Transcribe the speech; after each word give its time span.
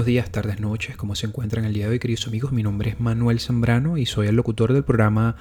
buenos 0.00 0.06
días, 0.06 0.30
tardes, 0.30 0.60
noches, 0.60 0.96
¿cómo 0.96 1.14
se 1.14 1.26
encuentran 1.26 1.66
el 1.66 1.74
día 1.74 1.84
de 1.84 1.90
hoy, 1.90 1.98
queridos 1.98 2.26
amigos? 2.26 2.52
Mi 2.52 2.62
nombre 2.62 2.88
es 2.88 3.00
Manuel 3.00 3.38
Zambrano 3.38 3.98
y 3.98 4.06
soy 4.06 4.28
el 4.28 4.34
locutor 4.34 4.72
del 4.72 4.82
programa 4.82 5.36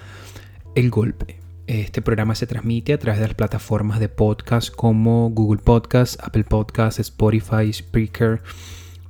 El 0.75 0.89
Golpe. 0.89 1.37
Este 1.65 2.01
programa 2.01 2.35
se 2.35 2.45
transmite 2.45 2.91
a 2.91 2.99
través 2.99 3.21
de 3.21 3.27
las 3.27 3.35
plataformas 3.35 4.01
de 4.01 4.09
podcast 4.09 4.69
como 4.69 5.29
Google 5.29 5.61
Podcast, 5.63 6.19
Apple 6.21 6.43
Podcast, 6.43 6.99
Spotify, 6.99 7.69
Speaker, 7.71 8.41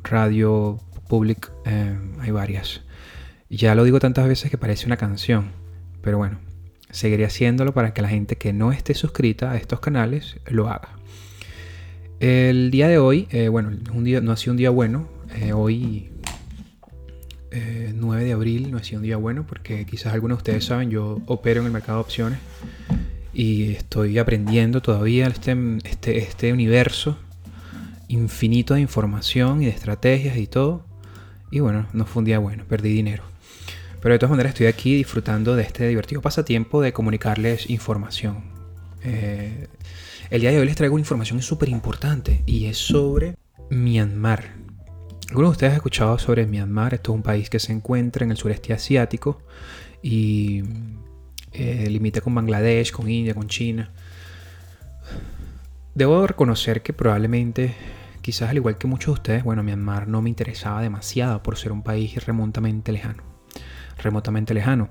Radio 0.03 0.77
Public, 1.07 1.51
eh, 1.65 1.97
hay 2.19 2.29
varias. 2.29 2.81
Ya 3.49 3.73
lo 3.73 3.85
digo 3.85 3.99
tantas 3.99 4.27
veces 4.27 4.51
que 4.51 4.59
parece 4.59 4.85
una 4.85 4.97
canción, 4.97 5.47
pero 6.03 6.19
bueno, 6.19 6.37
seguiré 6.91 7.25
haciéndolo 7.25 7.73
para 7.73 7.95
que 7.95 8.03
la 8.03 8.09
gente 8.09 8.35
que 8.35 8.53
no 8.53 8.71
esté 8.71 8.93
suscrita 8.93 9.49
a 9.49 9.57
estos 9.57 9.79
canales 9.79 10.37
lo 10.45 10.69
haga. 10.69 10.89
El 12.19 12.69
día 12.69 12.87
de 12.87 12.99
hoy, 12.99 13.27
eh, 13.31 13.47
bueno, 13.47 13.71
un 13.91 14.03
día, 14.03 14.21
no 14.21 14.31
ha 14.31 14.37
sido 14.37 14.51
un 14.51 14.57
día 14.57 14.69
bueno. 14.69 15.17
Eh, 15.35 15.53
hoy, 15.53 16.09
9 17.51 18.21
eh, 18.21 18.25
de 18.25 18.31
abril, 18.31 18.71
no 18.71 18.77
ha 18.77 18.83
sido 18.83 18.99
un 18.99 19.05
día 19.05 19.17
bueno 19.17 19.45
porque 19.45 19.85
quizás 19.85 20.13
algunos 20.13 20.37
de 20.37 20.39
ustedes 20.39 20.65
saben, 20.65 20.89
yo 20.89 21.21
opero 21.25 21.61
en 21.61 21.67
el 21.67 21.71
mercado 21.71 21.99
de 21.99 22.01
opciones 22.01 22.39
y 23.33 23.71
estoy 23.71 24.17
aprendiendo 24.17 24.81
todavía 24.81 25.27
este, 25.27 25.55
este, 25.83 26.17
este 26.17 26.51
universo 26.51 27.17
infinito 28.07 28.73
de 28.73 28.81
información 28.81 29.61
y 29.61 29.65
de 29.65 29.71
estrategias 29.71 30.37
y 30.37 30.47
todo. 30.47 30.85
Y 31.51 31.59
bueno, 31.59 31.87
no 31.93 32.05
fue 32.05 32.21
un 32.21 32.25
día 32.25 32.39
bueno, 32.39 32.65
perdí 32.67 32.89
dinero. 32.89 33.23
Pero 34.01 34.13
de 34.13 34.19
todas 34.19 34.31
maneras 34.31 34.53
estoy 34.53 34.67
aquí 34.67 34.95
disfrutando 34.95 35.55
de 35.55 35.63
este 35.63 35.87
divertido 35.87 36.21
pasatiempo 36.21 36.81
de 36.81 36.93
comunicarles 36.93 37.69
información. 37.69 38.43
Eh, 39.03 39.67
el 40.29 40.41
día 40.41 40.51
de 40.51 40.59
hoy 40.59 40.65
les 40.65 40.75
traigo 40.75 40.99
información 40.99 41.41
súper 41.41 41.69
importante 41.69 42.43
y 42.45 42.65
es 42.65 42.77
sobre 42.77 43.35
Myanmar. 43.69 44.58
Algunos 45.29 45.51
de 45.51 45.51
ustedes 45.51 45.71
han 45.73 45.77
escuchado 45.77 46.17
sobre 46.17 46.47
Myanmar. 46.47 46.95
Esto 46.95 47.11
es 47.11 47.15
un 47.15 47.21
país 47.21 47.51
que 47.51 47.59
se 47.59 47.71
encuentra 47.71 48.25
en 48.25 48.31
el 48.31 48.37
sureste 48.37 48.73
asiático 48.73 49.43
y 50.01 50.63
eh, 51.51 51.87
limita 51.87 52.21
con 52.21 52.33
Bangladesh, 52.33 52.91
con 52.91 53.07
India, 53.07 53.35
con 53.35 53.47
China. 53.47 53.91
Debo 55.93 56.25
reconocer 56.25 56.81
que 56.81 56.93
probablemente, 56.93 57.75
quizás 58.21 58.49
al 58.49 58.57
igual 58.57 58.79
que 58.79 58.87
muchos 58.87 59.05
de 59.07 59.19
ustedes, 59.19 59.43
bueno, 59.43 59.61
Myanmar 59.61 60.07
no 60.07 60.23
me 60.23 60.29
interesaba 60.29 60.81
demasiado 60.81 61.43
por 61.43 61.57
ser 61.57 61.73
un 61.73 61.83
país 61.83 62.25
remotamente 62.25 62.91
lejano. 62.91 63.21
Remotamente 63.99 64.55
lejano. 64.55 64.89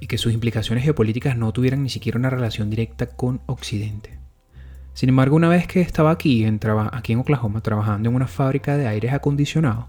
Y 0.00 0.06
que 0.06 0.16
sus 0.16 0.32
implicaciones 0.32 0.84
geopolíticas 0.84 1.36
no 1.36 1.52
tuvieran 1.52 1.82
ni 1.82 1.90
siquiera 1.90 2.18
una 2.18 2.30
relación 2.30 2.70
directa 2.70 3.08
con 3.08 3.42
Occidente. 3.44 4.19
Sin 4.94 5.08
embargo, 5.08 5.36
una 5.36 5.48
vez 5.48 5.66
que 5.66 5.80
estaba 5.80 6.10
aquí 6.10 6.44
en, 6.44 6.60
aquí 6.92 7.12
en 7.12 7.20
Oklahoma 7.20 7.60
trabajando 7.60 8.08
en 8.08 8.14
una 8.14 8.26
fábrica 8.26 8.76
de 8.76 8.86
aires 8.86 9.12
acondicionados, 9.12 9.86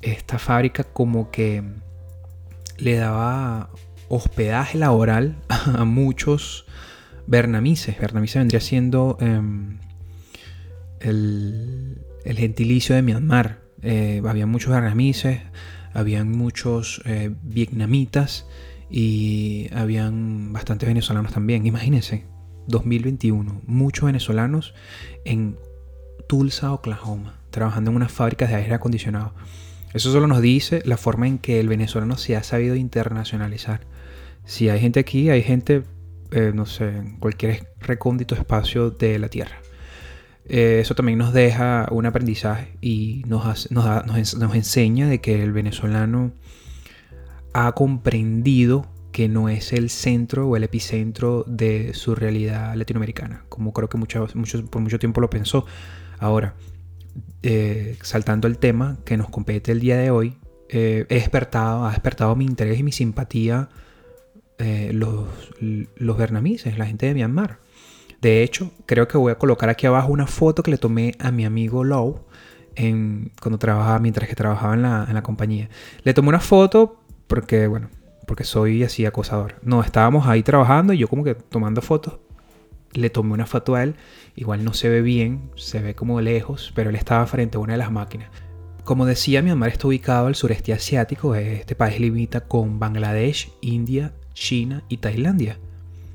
esta 0.00 0.38
fábrica 0.38 0.84
como 0.84 1.30
que 1.30 1.62
le 2.78 2.96
daba 2.96 3.70
hospedaje 4.08 4.78
laboral 4.78 5.36
a 5.48 5.84
muchos 5.84 6.66
bernamices. 7.26 7.98
Bernamices 7.98 8.40
vendría 8.40 8.60
siendo 8.60 9.16
em, 9.20 9.78
el, 11.00 12.00
gentilicio 12.24 12.94
de 12.94 13.02
Myanmar. 13.02 13.60
Eh, 13.82 14.22
había 14.26 14.46
muchos 14.46 14.72
bernamices, 14.72 15.40
habían 15.92 16.30
muchos 16.30 17.02
eh, 17.04 17.34
vietnamitas 17.42 18.46
y 18.90 19.68
habían 19.74 20.52
bastantes 20.52 20.88
venezolanos 20.88 21.32
también. 21.32 21.66
Imagínense, 21.66 22.26
2021, 22.66 23.62
muchos 23.66 24.06
venezolanos 24.06 24.74
en 25.24 25.56
Tulsa, 26.28 26.72
Oklahoma, 26.72 27.38
trabajando 27.50 27.90
en 27.90 27.96
unas 27.96 28.12
fábricas 28.12 28.50
de 28.50 28.56
aire 28.56 28.74
acondicionado. 28.74 29.34
Eso 29.92 30.10
solo 30.10 30.26
nos 30.26 30.40
dice 30.40 30.82
la 30.84 30.96
forma 30.96 31.26
en 31.28 31.38
que 31.38 31.60
el 31.60 31.68
venezolano 31.68 32.16
se 32.16 32.36
ha 32.36 32.42
sabido 32.42 32.74
internacionalizar. 32.76 33.80
Si 34.44 34.68
hay 34.68 34.80
gente 34.80 35.00
aquí, 35.00 35.28
hay 35.28 35.42
gente, 35.42 35.82
eh, 36.30 36.52
no 36.54 36.66
sé, 36.66 36.88
en 36.88 37.18
cualquier 37.18 37.68
recóndito 37.80 38.34
espacio 38.34 38.90
de 38.90 39.18
la 39.18 39.28
Tierra. 39.28 39.58
Eh, 40.46 40.78
eso 40.80 40.94
también 40.94 41.18
nos 41.18 41.32
deja 41.32 41.86
un 41.90 42.06
aprendizaje 42.06 42.76
y 42.80 43.22
nos, 43.26 43.70
nos, 43.70 44.36
nos 44.36 44.54
enseña 44.54 45.08
de 45.08 45.20
que 45.20 45.42
el 45.42 45.52
venezolano 45.52 46.32
ha 47.52 47.72
comprendido 47.72 48.86
que 49.12 49.28
no 49.28 49.48
es 49.48 49.72
el 49.72 49.90
centro 49.90 50.48
o 50.48 50.56
el 50.56 50.64
epicentro 50.64 51.44
de 51.46 51.94
su 51.94 52.14
realidad 52.14 52.74
latinoamericana, 52.74 53.44
como 53.48 53.72
creo 53.72 53.88
que 53.88 53.98
muchos, 53.98 54.32
por 54.70 54.82
mucho 54.82 54.98
tiempo 54.98 55.20
lo 55.20 55.30
pensó. 55.30 55.66
Ahora, 56.18 56.54
eh, 57.42 57.98
saltando 58.02 58.48
el 58.48 58.58
tema 58.58 58.98
que 59.04 59.16
nos 59.16 59.28
compete 59.28 59.72
el 59.72 59.80
día 59.80 59.96
de 59.98 60.10
hoy, 60.10 60.38
eh, 60.68 61.06
he 61.10 61.14
despertado, 61.16 61.84
ha 61.86 61.90
despertado 61.90 62.34
mi 62.34 62.46
interés 62.46 62.78
y 62.78 62.82
mi 62.82 62.92
simpatía 62.92 63.68
eh, 64.58 64.90
los, 64.94 65.26
los 65.60 66.18
la 66.18 66.86
gente 66.86 67.06
de 67.06 67.14
Myanmar. 67.14 67.58
De 68.22 68.42
hecho, 68.42 68.70
creo 68.86 69.08
que 69.08 69.18
voy 69.18 69.32
a 69.32 69.34
colocar 69.34 69.68
aquí 69.68 69.86
abajo 69.86 70.12
una 70.12 70.26
foto 70.26 70.62
que 70.62 70.70
le 70.70 70.78
tomé 70.78 71.14
a 71.18 71.32
mi 71.32 71.44
amigo 71.44 71.84
Low 71.84 72.24
en, 72.76 73.32
cuando 73.40 73.58
trabajaba, 73.58 73.98
mientras 73.98 74.28
que 74.28 74.36
trabajaba 74.36 74.74
en 74.74 74.82
la, 74.82 75.04
en 75.08 75.14
la 75.14 75.22
compañía. 75.22 75.68
Le 76.04 76.14
tomé 76.14 76.28
una 76.28 76.40
foto 76.40 77.02
porque, 77.26 77.66
bueno, 77.66 77.90
porque 78.32 78.44
soy 78.44 78.82
así 78.82 79.04
acosador. 79.04 79.56
No, 79.60 79.82
estábamos 79.82 80.26
ahí 80.26 80.42
trabajando 80.42 80.94
y 80.94 80.96
yo 80.96 81.06
como 81.06 81.22
que 81.22 81.34
tomando 81.34 81.82
fotos. 81.82 82.14
Le 82.94 83.10
tomé 83.10 83.34
una 83.34 83.44
foto 83.44 83.74
a 83.74 83.82
él, 83.82 83.94
igual 84.36 84.64
no 84.64 84.72
se 84.72 84.88
ve 84.88 85.02
bien, 85.02 85.50
se 85.54 85.82
ve 85.82 85.94
como 85.94 86.18
lejos, 86.22 86.72
pero 86.74 86.88
él 86.88 86.96
estaba 86.96 87.26
frente 87.26 87.58
a 87.58 87.60
una 87.60 87.74
de 87.74 87.78
las 87.80 87.92
máquinas. 87.92 88.30
Como 88.84 89.04
decía, 89.04 89.42
Myanmar 89.42 89.68
está 89.68 89.86
ubicado 89.86 90.28
al 90.28 90.34
sureste 90.34 90.72
asiático, 90.72 91.34
este 91.34 91.74
país 91.74 92.00
limita 92.00 92.40
con 92.48 92.78
Bangladesh, 92.78 93.52
India, 93.60 94.14
China 94.32 94.82
y 94.88 94.96
Tailandia. 94.96 95.58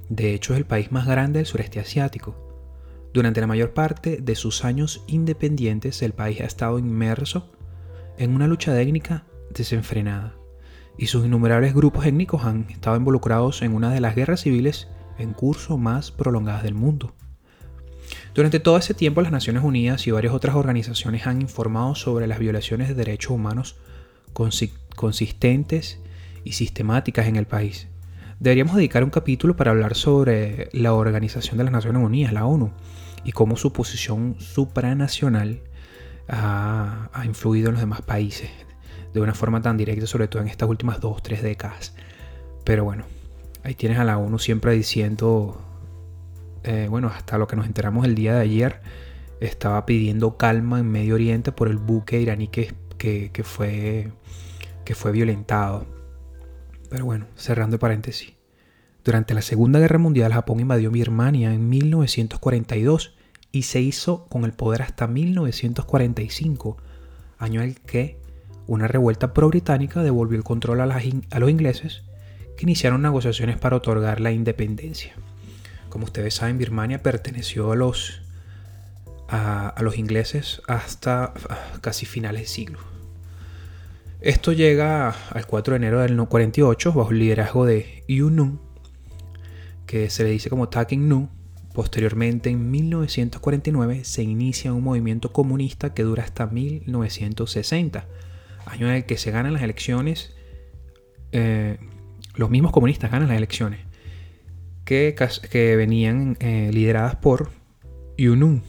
De 0.10 0.34
hecho, 0.34 0.54
es 0.54 0.58
el 0.58 0.66
país 0.66 0.92
más 0.92 1.06
grande 1.06 1.38
del 1.38 1.46
sureste 1.46 1.80
asiático. 1.80 2.36
Durante 3.14 3.42
la 3.42 3.48
mayor 3.48 3.76
parte 3.76 4.18
de 4.18 4.34
sus 4.34 4.66
años 4.66 5.04
independientes, 5.06 6.02
el 6.02 6.14
país 6.14 6.42
ha 6.42 6.46
estado 6.46 6.80
inmerso 6.80 7.52
en 8.18 8.34
una 8.34 8.48
lucha 8.48 8.82
étnica 8.82 9.24
desenfrenada 9.52 10.37
y 10.98 11.08
sus 11.08 11.26
innumerables 11.26 11.74
grupos 11.74 12.06
étnicos 12.06 12.44
han 12.44 12.66
estado 12.70 12.98
involucrados 12.98 13.62
en 13.62 13.74
una 13.74 13.92
de 13.92 14.02
las 14.02 14.16
guerras 14.16 14.42
civiles 14.42 14.88
en 15.20 15.34
curso 15.34 15.78
más 15.78 16.12
prolongadas 16.12 16.64
del 16.64 16.74
mundo. 16.74 17.14
Durante 18.34 18.60
todo 18.60 18.78
ese 18.78 18.94
tiempo 18.94 19.22
las 19.22 19.32
Naciones 19.32 19.64
Unidas 19.64 20.08
y 20.08 20.12
varias 20.12 20.34
otras 20.34 20.56
organizaciones 20.56 21.28
han 21.28 21.42
informado 21.42 21.96
sobre 21.96 22.28
las 22.28 22.40
violaciones 22.40 22.88
de 22.88 22.96
derechos 22.96 23.32
humanos 23.32 23.76
consistentes 24.96 26.00
y 26.44 26.54
sistemáticas 26.54 27.28
en 27.28 27.36
el 27.36 27.48
país. 27.48 27.88
Deberíamos 28.40 28.76
dedicar 28.76 29.04
un 29.04 29.10
capítulo 29.10 29.56
para 29.56 29.72
hablar 29.72 29.96
sobre 29.96 30.70
la 30.72 30.94
Organización 30.94 31.58
de 31.58 31.64
las 31.64 31.74
Naciones 31.74 32.04
Unidas, 32.04 32.34
la 32.34 32.46
ONU, 32.46 32.72
y 33.24 33.32
cómo 33.32 33.58
su 33.58 33.74
posición 33.74 34.36
supranacional 34.40 35.62
ha, 36.28 37.10
ha 37.12 37.26
influido 37.26 37.70
en 37.70 37.74
los 37.74 37.82
demás 37.82 38.04
países 38.04 38.50
de 39.18 39.24
una 39.24 39.34
forma 39.34 39.62
tan 39.62 39.78
directa, 39.78 40.08
sobre 40.08 40.28
todo 40.28 40.42
en 40.42 40.48
estas 40.48 40.70
últimas 40.70 41.00
dos, 41.00 41.22
tres 41.22 41.42
décadas. 41.42 41.94
Pero 42.64 42.84
bueno, 42.84 43.06
ahí 43.64 43.76
tienes 43.76 44.00
a 44.00 44.04
la 44.04 44.18
ONU 44.18 44.40
siempre 44.40 44.74
diciendo, 44.74 45.62
eh, 46.64 46.88
bueno, 46.90 47.08
hasta 47.08 47.38
lo 47.38 47.48
que 47.48 47.56
nos 47.56 47.66
enteramos 47.66 48.06
el 48.06 48.16
día 48.16 48.36
de 48.36 48.42
ayer, 48.42 48.82
estaba 49.40 49.86
pidiendo 49.86 50.38
calma 50.38 50.80
en 50.80 50.92
Medio 50.92 51.16
Oriente 51.16 51.52
por 51.52 51.68
el 51.68 51.78
buque 51.78 52.20
iraní 52.20 52.48
que, 52.48 52.74
que, 52.98 53.44
fue, 53.44 54.12
que 54.84 54.96
fue 54.96 55.12
violentado. 55.12 55.86
Pero 56.90 57.06
bueno, 57.06 57.28
cerrando 57.36 57.76
el 57.76 57.80
paréntesis. 57.80 58.34
Durante 59.04 59.34
la 59.34 59.42
Segunda 59.42 59.80
Guerra 59.80 60.00
Mundial, 60.00 60.34
Japón 60.34 60.60
invadió 60.60 60.92
Birmania 60.92 61.54
en 61.54 61.70
1942 61.70 63.16
y 63.52 63.64
se 63.64 63.80
hizo 63.80 64.26
con 64.28 64.44
el 64.44 64.52
poder 64.52 64.82
hasta 64.82 65.08
1945, 65.08 66.78
año 67.38 67.62
en 67.62 67.70
el 67.70 67.80
que 67.80 68.20
una 68.68 68.88
revuelta 68.88 69.34
pro-británica 69.34 70.04
devolvió 70.04 70.38
el 70.38 70.44
control 70.44 70.82
a, 70.82 71.40
los 71.40 71.50
ingleses 71.50 72.04
que 72.58 72.64
iniciaron 72.64 73.02
negociaciones 73.02 73.58
para 73.58 73.78
otorgar 73.78 74.20
la 74.20 74.32
independencia. 74.32 75.14
Como 75.90 76.06
ustedes 76.06 76.36
saben, 76.36 76.58
Birmania 76.58 77.02
perteneció 77.02 77.72
a 77.72 77.76
los, 77.76 78.22
ingleses 79.96 80.62
hasta 80.68 81.34
ah, 81.50 81.78
casi 81.82 82.06
finales 82.06 82.42
de 82.42 82.48
siglo. 82.48 82.80
Esto 84.20 84.52
llega 84.52 85.16
al 85.30 85.46
4 85.46 85.74
de 85.74 85.78
enero 85.78 86.02
del 86.02 86.18
48 86.18 86.92
bajo 86.92 87.12
el 87.12 87.20
liderazgo 87.20 87.66
de 87.66 88.04
Yu 88.08 88.30
Nung, 88.30 88.58
que 89.86 90.10
se 90.10 90.24
le 90.24 90.32
dice 90.32 90.50
como 90.50 90.70
Taking 90.70 91.08
Nu. 91.08 91.30
Posteriormente, 91.74 92.50
en 92.50 92.72
1949, 92.72 94.04
se 94.04 94.24
inicia 94.24 94.74
un 94.74 94.84
movimiento 94.84 95.32
comunista 95.32 95.94
que 95.94 96.02
dura 96.02 96.24
hasta 96.24 96.48
1960 96.48 98.08
año 98.68 98.88
en 98.90 98.96
el 98.96 99.06
que 99.06 99.18
se 99.18 99.32
ganan 99.32 99.54
las 99.54 99.64
elecciones, 99.64 100.36
eh, 101.32 101.78
los 102.36 102.50
mismos 102.50 102.72
comunistas 102.72 103.12
ganan 103.12 103.30
las 103.30 103.38
elecciones, 103.38 103.82
que, 104.86 105.16
venían 105.76 106.38
eh, 106.40 106.70
lideradas 106.72 107.16
por 107.16 107.50
Yunun. 108.18 108.64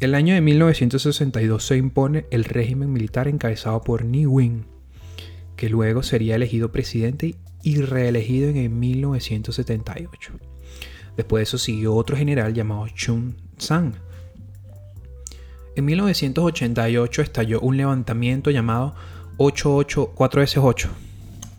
El 0.00 0.14
año 0.14 0.34
de 0.34 0.40
1962 0.40 1.64
se 1.64 1.76
impone 1.76 2.26
el 2.30 2.44
régimen 2.44 2.92
militar 2.92 3.28
encabezado 3.28 3.82
por 3.82 4.04
Ni 4.04 4.24
Win, 4.24 4.64
que 5.56 5.68
luego 5.68 6.02
sería 6.02 6.36
elegido 6.36 6.72
presidente 6.72 7.34
y 7.62 7.82
reelegido 7.82 8.48
en 8.48 8.78
1978. 8.78 10.32
Después 11.16 11.40
de 11.40 11.42
eso 11.42 11.58
siguió 11.58 11.94
otro 11.94 12.16
general 12.16 12.54
llamado 12.54 12.88
Chun 12.88 13.36
Sang. 13.58 13.94
En 15.76 15.84
1988 15.84 17.22
estalló 17.22 17.60
un 17.60 17.76
levantamiento 17.76 18.50
llamado 18.50 18.94
884S8. 19.38 20.88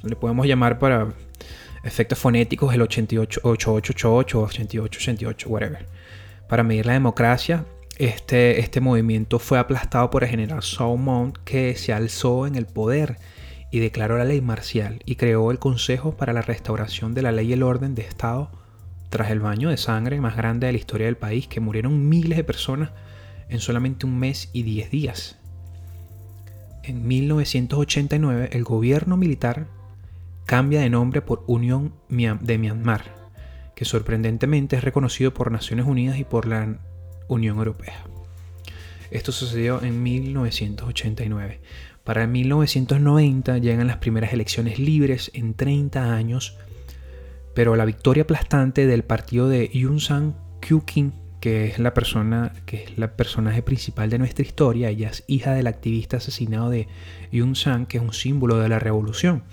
Le 0.03 0.15
podemos 0.15 0.45
llamar 0.45 0.79
para 0.79 1.13
efectos 1.83 2.19
fonéticos 2.19 2.73
el 2.73 2.81
88, 2.81 3.41
8888 3.43 4.39
o 4.39 4.43
8888, 4.43 5.49
whatever. 5.49 5.85
Para 6.49 6.63
medir 6.63 6.85
la 6.85 6.93
democracia, 6.93 7.65
este, 7.97 8.59
este 8.59 8.81
movimiento 8.81 9.39
fue 9.39 9.59
aplastado 9.59 10.09
por 10.09 10.23
el 10.23 10.29
general 10.29 10.61
Mount 10.97 11.37
que 11.45 11.75
se 11.75 11.93
alzó 11.93 12.47
en 12.47 12.55
el 12.55 12.65
poder 12.65 13.17
y 13.71 13.79
declaró 13.79 14.17
la 14.17 14.25
ley 14.25 14.41
marcial 14.41 15.01
y 15.05 15.15
creó 15.15 15.51
el 15.51 15.59
Consejo 15.59 16.17
para 16.17 16.33
la 16.33 16.41
Restauración 16.41 17.13
de 17.13 17.21
la 17.21 17.31
Ley 17.31 17.49
y 17.49 17.53
el 17.53 17.63
Orden 17.63 17.95
de 17.95 18.01
Estado 18.01 18.51
tras 19.09 19.31
el 19.31 19.39
baño 19.39 19.69
de 19.69 19.77
sangre 19.77 20.19
más 20.19 20.35
grande 20.35 20.67
de 20.67 20.73
la 20.73 20.79
historia 20.79 21.05
del 21.05 21.17
país, 21.17 21.47
que 21.47 21.59
murieron 21.59 22.09
miles 22.09 22.37
de 22.37 22.43
personas 22.43 22.91
en 23.51 23.59
solamente 23.59 24.07
un 24.07 24.17
mes 24.17 24.49
y 24.53 24.63
diez 24.63 24.89
días. 24.89 25.37
En 26.81 27.07
1989 27.07 28.49
el 28.53 28.63
gobierno 28.63 29.17
militar 29.17 29.67
cambia 30.45 30.81
de 30.81 30.89
nombre 30.89 31.21
por 31.21 31.43
Unión 31.45 31.93
de 32.09 32.57
Myanmar, 32.57 33.03
que 33.75 33.85
sorprendentemente 33.85 34.75
es 34.75 34.83
reconocido 34.83 35.33
por 35.33 35.51
Naciones 35.51 35.85
Unidas 35.85 36.17
y 36.17 36.23
por 36.23 36.47
la 36.47 36.79
Unión 37.27 37.57
Europea. 37.57 38.03
Esto 39.11 39.31
sucedió 39.31 39.83
en 39.83 40.01
1989. 40.01 41.61
Para 42.03 42.25
1990 42.25 43.59
llegan 43.59 43.85
las 43.85 43.97
primeras 43.97 44.33
elecciones 44.33 44.79
libres 44.79 45.29
en 45.35 45.53
30 45.53 46.15
años 46.15 46.57
pero 47.53 47.75
la 47.75 47.85
victoria 47.85 48.23
aplastante 48.23 48.87
del 48.87 49.03
partido 49.03 49.49
de 49.49 49.69
Yun 49.73 49.99
San 49.99 50.35
Kyu 50.61 50.85
King, 50.85 51.11
que 51.41 51.65
es 51.65 51.79
la 51.79 51.93
persona 51.93 52.53
que 52.65 52.83
es 52.83 52.97
la 52.97 53.17
personaje 53.17 53.63
principal 53.63 54.09
de 54.09 54.19
nuestra 54.19 54.45
historia, 54.45 54.89
ella 54.89 55.09
es 55.09 55.25
hija 55.27 55.53
del 55.53 55.67
activista 55.67 56.17
asesinado 56.17 56.69
de 56.69 56.87
Yun 57.31 57.55
San, 57.55 57.87
que 57.87 57.97
es 57.97 58.03
un 58.03 58.13
símbolo 58.13 58.59
de 58.59 58.69
la 58.69 58.79
revolución. 58.79 59.43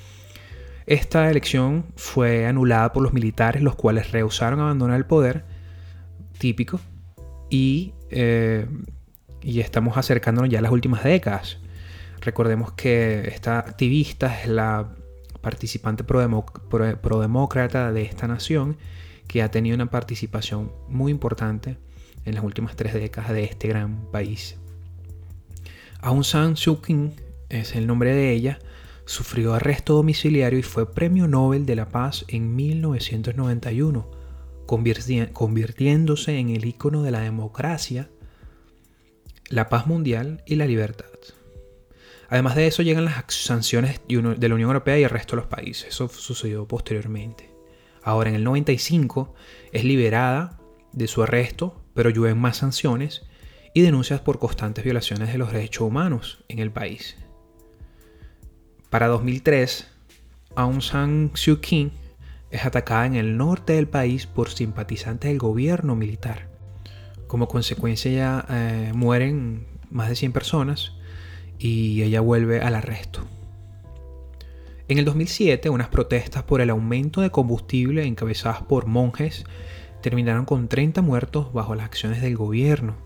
Esta 0.87 1.31
elección 1.31 1.87
fue 1.97 2.47
anulada 2.47 2.93
por 2.93 3.03
los 3.03 3.13
militares, 3.13 3.63
los 3.63 3.75
cuales 3.75 4.13
rehusaron 4.13 4.61
abandonar 4.61 4.97
el 4.97 5.07
poder, 5.07 5.45
típico, 6.39 6.79
y, 7.51 7.95
eh, 8.11 8.67
y 9.43 9.61
estamos 9.61 9.97
acercándonos 9.97 10.51
ya 10.51 10.59
a 10.59 10.63
las 10.63 10.73
últimas 10.73 11.03
décadas. 11.03 11.59
Recordemos 12.21 12.73
que 12.73 13.29
esta 13.29 13.59
activista 13.59 14.41
es 14.41 14.49
la 14.49 14.91
participante 15.41 16.05
prodemócrata 16.05 17.93
de 17.93 18.03
esta 18.03 18.29
nación 18.29 18.77
que 19.29 19.43
ha 19.43 19.51
tenido 19.51 19.77
una 19.77 19.91
participación 19.91 20.73
muy 20.89 21.13
importante 21.13 21.77
en 22.25 22.35
las 22.35 22.43
últimas 22.43 22.75
tres 22.75 22.95
décadas 22.95 23.31
de 23.31 23.45
este 23.45 23.69
gran 23.69 24.11
país. 24.11 24.57
Aung 26.01 26.25
San 26.25 26.57
Suu 26.57 26.81
Kyi 26.81 27.11
es 27.49 27.77
el 27.77 27.87
nombre 27.87 28.15
de 28.15 28.33
ella, 28.33 28.59
sufrió 29.05 29.55
arresto 29.55 29.95
domiciliario 29.95 30.59
y 30.59 30.63
fue 30.63 30.93
Premio 30.93 31.29
Nobel 31.29 31.67
de 31.67 31.77
la 31.77 31.89
Paz 31.89 32.25
en 32.29 32.57
1991, 32.57 34.11
convirtiéndose 34.67 36.39
en 36.39 36.51
el 36.51 36.65
icono 36.65 37.03
de 37.03 37.11
la 37.11 37.21
democracia, 37.21 38.11
la 39.49 39.69
paz 39.69 39.87
mundial 39.87 40.43
y 40.47 40.57
la 40.57 40.67
libertad. 40.67 41.07
Además 42.29 42.55
de 42.55 42.67
eso 42.67 42.83
llegan 42.83 43.07
las 43.07 43.25
sanciones 43.29 44.01
de 44.07 44.49
la 44.49 44.55
Unión 44.55 44.69
Europea 44.69 44.99
y 44.99 45.05
el 45.05 45.11
resto 45.11 45.35
de 45.35 45.43
los 45.43 45.51
países. 45.51 45.89
Eso 45.89 46.09
sucedió 46.09 46.69
posteriormente. 46.69 47.48
Ahora, 48.09 48.31
en 48.31 48.37
el 48.37 48.45
95 48.45 49.35
es 49.71 49.85
liberada 49.85 50.59
de 50.95 51.07
su 51.09 51.23
arresto, 51.23 51.83
pero 51.93 52.09
llueven 52.09 52.39
más 52.39 52.57
sanciones 52.57 53.27
y 53.75 53.83
denuncias 53.83 54.23
por 54.23 54.39
constantes 54.39 54.83
violaciones 54.83 55.31
de 55.31 55.37
los 55.37 55.53
derechos 55.53 55.83
humanos 55.83 56.43
en 56.49 56.59
el 56.59 56.71
país. 56.71 57.19
Para 58.89 59.09
2003, 59.09 59.89
Aung 60.57 60.81
San 60.81 61.33
Suu 61.35 61.61
Kyi 61.61 61.93
es 62.51 62.65
atacada 62.65 63.05
en 63.05 63.15
el 63.15 63.37
norte 63.37 63.75
del 63.75 63.89
país 63.89 64.27
por 64.27 64.49
simpatizantes 64.49 65.29
del 65.29 65.39
gobierno 65.39 65.95
militar. 65.95 66.49
Como 67.27 67.47
consecuencia 67.47 68.11
ya 68.11 68.47
eh, 68.49 68.93
mueren 68.95 69.67
más 69.91 70.09
de 70.09 70.17
100 70.17 70.33
personas 70.33 70.95
y 71.59 72.03
ella 72.05 72.23
vuelve 72.23 72.63
al 72.63 72.75
arresto. 72.75 73.27
En 74.89 74.97
el 74.97 75.05
2007, 75.05 75.69
unas 75.69 75.89
protestas 75.89 76.45
por 76.45 76.63
el 76.63 76.71
aumento 76.71 77.21
de 77.21 77.31
combustible 77.31 78.07
encabezadas 78.07 78.63
por 78.63 78.87
monjes 78.87 79.45
terminaron 80.01 80.47
con 80.47 80.69
30 80.69 81.03
muertos 81.03 81.53
bajo 81.53 81.75
las 81.75 81.85
acciones 81.85 82.23
del 82.23 82.39
gobierno. 82.39 82.97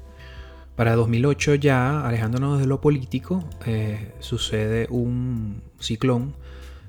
Para 0.76 0.94
2008 0.94 1.56
ya, 1.56 2.06
alejándonos 2.06 2.60
de 2.60 2.66
lo 2.66 2.80
político, 2.80 3.42
eh, 3.66 4.14
sucede 4.20 4.86
un 4.90 5.64
ciclón, 5.80 6.36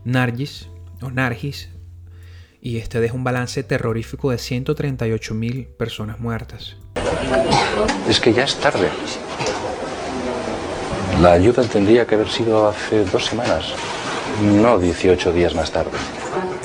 Nargis, 0.05 0.69
o 1.01 1.09
Nargis, 1.09 1.69
y 2.61 2.77
este 2.77 2.99
deja 2.99 3.15
un 3.15 3.23
balance 3.23 3.63
terrorífico 3.63 4.29
de 4.29 4.37
138.000 4.37 5.69
personas 5.75 6.19
muertas. 6.19 6.77
Es 8.07 8.19
que 8.19 8.31
ya 8.31 8.43
es 8.43 8.55
tarde. 8.59 8.89
La 11.19 11.31
ayuda 11.31 11.63
tendría 11.63 12.05
que 12.05 12.13
haber 12.13 12.29
sido 12.29 12.67
hace 12.67 13.03
dos 13.05 13.25
semanas, 13.25 13.73
no 14.41 14.79
18 14.79 15.31
días 15.31 15.55
más 15.55 15.71
tarde. 15.71 15.91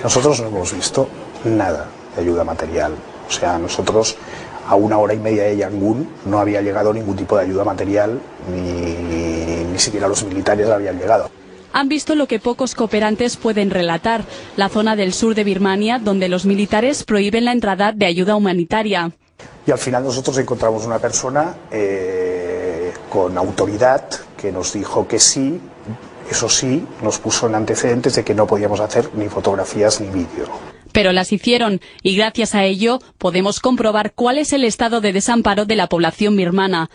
Nosotros 0.02 0.40
no 0.40 0.48
hemos 0.48 0.72
visto 0.74 1.08
nada 1.44 1.88
de 2.14 2.22
ayuda 2.22 2.44
material. 2.44 2.94
O 3.28 3.32
sea, 3.32 3.58
nosotros 3.58 4.16
a 4.68 4.74
una 4.74 4.98
hora 4.98 5.14
y 5.14 5.18
media 5.18 5.44
de 5.44 5.56
Yangon 5.56 6.08
no 6.26 6.38
había 6.38 6.60
llegado 6.60 6.92
ningún 6.92 7.16
tipo 7.16 7.36
de 7.36 7.44
ayuda 7.44 7.64
material, 7.64 8.20
ni, 8.50 9.64
ni 9.64 9.78
siquiera 9.78 10.08
los 10.08 10.24
militares 10.24 10.68
habían 10.68 10.98
llegado. 10.98 11.30
Han 11.72 11.88
visto 11.88 12.14
lo 12.14 12.26
que 12.26 12.38
pocos 12.38 12.74
cooperantes 12.74 13.36
pueden 13.36 13.70
relatar, 13.70 14.24
la 14.56 14.68
zona 14.68 14.96
del 14.96 15.12
sur 15.12 15.34
de 15.34 15.44
Birmania, 15.44 15.98
donde 15.98 16.28
los 16.28 16.46
militares 16.46 17.04
prohíben 17.04 17.44
la 17.44 17.52
entrada 17.52 17.92
de 17.92 18.06
ayuda 18.06 18.36
humanitaria. 18.36 19.12
Y 19.66 19.70
al 19.70 19.78
final 19.78 20.02
nosotros 20.02 20.38
encontramos 20.38 20.86
una 20.86 20.98
persona 20.98 21.54
eh, 21.70 22.92
con 23.10 23.36
autoridad 23.36 24.02
que 24.36 24.50
nos 24.50 24.72
dijo 24.72 25.06
que 25.06 25.18
sí, 25.18 25.60
eso 26.30 26.48
sí, 26.48 26.84
nos 27.02 27.18
puso 27.18 27.46
en 27.46 27.54
antecedentes 27.54 28.14
de 28.14 28.24
que 28.24 28.34
no 28.34 28.46
podíamos 28.46 28.80
hacer 28.80 29.08
ni 29.14 29.28
fotografías 29.28 30.00
ni 30.00 30.08
vídeo. 30.08 30.48
Pero 30.92 31.12
las 31.12 31.32
hicieron 31.32 31.80
y 32.02 32.16
gracias 32.16 32.54
a 32.54 32.64
ello 32.64 32.98
podemos 33.18 33.60
comprobar 33.60 34.12
cuál 34.14 34.38
es 34.38 34.52
el 34.52 34.64
estado 34.64 35.00
de 35.00 35.12
desamparo 35.12 35.64
de 35.64 35.76
la 35.76 35.88
población 35.88 36.36
birmana. 36.36 36.90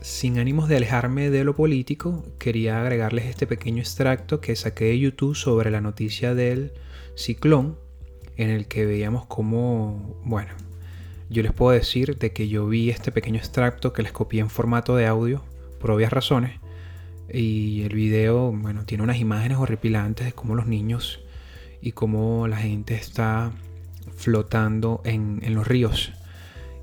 Sin 0.00 0.38
ánimos 0.38 0.68
de 0.68 0.76
alejarme 0.76 1.30
de 1.30 1.44
lo 1.44 1.56
político, 1.56 2.24
quería 2.38 2.80
agregarles 2.80 3.26
este 3.26 3.46
pequeño 3.46 3.80
extracto 3.80 4.40
que 4.40 4.54
saqué 4.54 4.86
de 4.86 4.98
YouTube 4.98 5.34
sobre 5.34 5.70
la 5.70 5.80
noticia 5.80 6.34
del 6.34 6.72
ciclón, 7.16 7.78
en 8.36 8.50
el 8.50 8.68
que 8.68 8.86
veíamos 8.86 9.26
cómo, 9.26 10.20
bueno, 10.22 10.52
yo 11.28 11.42
les 11.42 11.52
puedo 11.52 11.72
decir 11.72 12.18
de 12.18 12.32
que 12.32 12.48
yo 12.48 12.68
vi 12.68 12.90
este 12.90 13.10
pequeño 13.10 13.38
extracto 13.38 13.92
que 13.92 14.02
les 14.02 14.12
copié 14.12 14.40
en 14.40 14.50
formato 14.50 14.94
de 14.94 15.06
audio, 15.06 15.42
por 15.80 15.90
obvias 15.90 16.12
razones, 16.12 16.60
y 17.32 17.82
el 17.82 17.94
video, 17.94 18.52
bueno, 18.52 18.84
tiene 18.84 19.04
unas 19.04 19.18
imágenes 19.18 19.58
horripilantes 19.58 20.26
de 20.26 20.32
cómo 20.32 20.54
los 20.54 20.66
niños 20.66 21.20
y 21.80 21.92
cómo 21.92 22.46
la 22.48 22.56
gente 22.56 22.94
está 22.94 23.52
flotando 24.16 25.00
en, 25.04 25.40
los 25.54 25.66
ríos. 25.66 26.12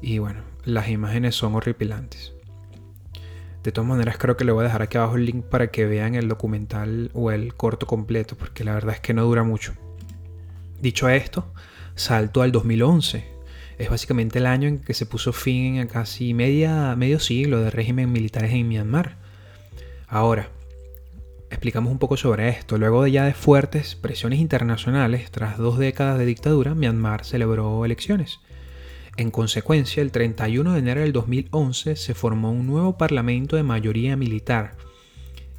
Y 0.01 0.19
bueno, 0.19 0.41
las 0.65 0.89
imágenes 0.89 1.35
son 1.35 1.55
horripilantes. 1.55 2.33
De 3.63 3.71
todas 3.71 3.89
maneras, 3.89 4.17
creo 4.17 4.35
que 4.35 4.43
le 4.43 4.51
voy 4.51 4.61
a 4.61 4.67
dejar 4.67 4.81
aquí 4.81 4.97
abajo 4.97 5.15
el 5.15 5.25
link 5.25 5.45
para 5.45 5.71
que 5.71 5.85
vean 5.85 6.15
el 6.15 6.27
documental 6.27 7.09
o 7.13 7.31
el 7.31 7.53
corto 7.53 7.87
completo, 7.87 8.35
porque 8.37 8.65
la 8.65 8.73
verdad 8.73 8.95
es 8.95 8.99
que 8.99 9.13
no 9.13 9.23
dura 9.23 9.43
mucho. 9.43 9.73
Dicho 10.81 11.07
esto, 11.07 11.53
salto 11.95 12.41
al 12.41 12.51
2011. 12.51 13.25
Es 13.77 13.89
básicamente 13.89 14.39
el 14.39 14.45
año 14.45 14.67
en 14.67 14.79
que 14.79 14.93
se 14.93 15.05
puso 15.05 15.31
fin 15.31 15.79
a 15.79 15.87
casi 15.87 16.33
media, 16.33 16.95
medio 16.97 17.19
siglo 17.19 17.61
de 17.61 17.71
régimen 17.71 18.11
militares 18.11 18.51
en 18.51 18.67
Myanmar. 18.67 19.22
Ahora, 20.13 20.51
explicamos 21.49 21.91
un 21.91 21.97
poco 21.97 22.17
sobre 22.17 22.47
esto. 22.47 22.77
Luego 22.77 23.01
de 23.01 23.09
ya 23.09 23.25
de 23.25 23.33
fuertes 23.33 23.95
presiones 23.95 24.39
internacionales, 24.39 25.31
tras 25.31 25.57
dos 25.57 25.79
décadas 25.79 26.19
de 26.19 26.25
dictadura, 26.27 26.75
Myanmar 26.75 27.25
celebró 27.25 27.83
elecciones. 27.83 28.39
En 29.17 29.31
consecuencia, 29.31 30.03
el 30.03 30.11
31 30.11 30.73
de 30.73 30.77
enero 30.77 31.01
del 31.01 31.13
2011 31.13 31.95
se 31.95 32.13
formó 32.13 32.51
un 32.51 32.67
nuevo 32.67 32.95
parlamento 32.95 33.55
de 33.55 33.63
mayoría 33.63 34.15
militar 34.15 34.75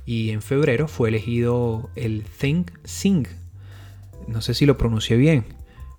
y 0.06 0.30
en 0.30 0.40
febrero 0.40 0.87
fue 0.87 1.08
elegido 1.08 1.90
el 1.96 2.23
Thein 2.23 2.66
Singh. 2.84 3.26
No 4.28 4.40
sé 4.40 4.54
si 4.54 4.66
lo 4.66 4.78
pronuncié 4.78 5.16
bien, 5.16 5.46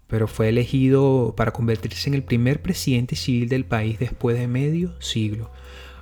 pero 0.08 0.30
fue 0.30 0.48
elegido 0.48 1.34
para 1.36 1.52
convertirse 1.52 2.08
en 2.08 2.14
el 2.14 2.24
primer 2.24 2.62
presidente 2.62 3.18
civil 3.18 3.50
del 3.50 3.66
país 3.66 4.00
después 4.00 4.40
de 4.40 4.48
medio 4.48 4.94
siglo. 5.02 5.52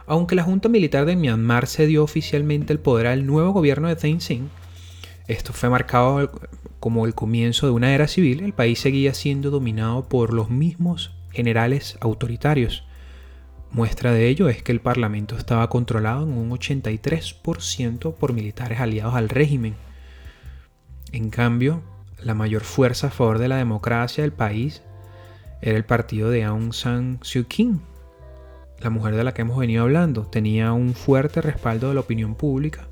Aunque 0.05 0.35
la 0.35 0.43
Junta 0.43 0.69
Militar 0.69 1.05
de 1.05 1.15
Myanmar 1.15 1.67
cedió 1.67 2.03
oficialmente 2.03 2.73
el 2.73 2.79
poder 2.79 3.07
al 3.07 3.25
nuevo 3.25 3.51
gobierno 3.51 3.87
de 3.87 3.95
Thein 3.95 4.21
Sein, 4.21 4.49
esto 5.27 5.53
fue 5.53 5.69
marcado 5.69 6.31
como 6.81 7.05
el 7.05 7.15
comienzo 7.15 7.65
de 7.65 7.71
una 7.71 7.93
era 7.93 8.09
civil, 8.09 8.43
el 8.43 8.51
país 8.51 8.79
seguía 8.79 9.13
siendo 9.13 9.51
dominado 9.51 10.09
por 10.09 10.33
los 10.33 10.49
mismos 10.49 11.11
generales 11.31 11.97
autoritarios. 12.01 12.83
Muestra 13.71 14.11
de 14.11 14.27
ello 14.27 14.49
es 14.49 14.61
que 14.61 14.73
el 14.73 14.81
Parlamento 14.81 15.37
estaba 15.37 15.69
controlado 15.69 16.23
en 16.23 16.37
un 16.37 16.51
83% 16.51 18.13
por 18.13 18.33
militares 18.33 18.81
aliados 18.81 19.15
al 19.15 19.29
régimen. 19.29 19.75
En 21.13 21.29
cambio, 21.29 21.81
la 22.21 22.33
mayor 22.33 22.63
fuerza 22.63 23.07
a 23.07 23.11
favor 23.11 23.39
de 23.39 23.47
la 23.47 23.57
democracia 23.57 24.21
del 24.23 24.33
país 24.33 24.83
era 25.61 25.77
el 25.77 25.85
partido 25.85 26.29
de 26.29 26.43
Aung 26.43 26.73
San 26.73 27.19
Suu 27.21 27.45
Kyi, 27.45 27.79
la 28.79 28.89
mujer 28.89 29.15
de 29.15 29.23
la 29.23 29.33
que 29.33 29.41
hemos 29.41 29.57
venido 29.57 29.83
hablando. 29.83 30.23
Tenía 30.23 30.73
un 30.73 30.93
fuerte 30.93 31.41
respaldo 31.41 31.89
de 31.89 31.95
la 31.95 32.01
opinión 32.01 32.35
pública, 32.35 32.87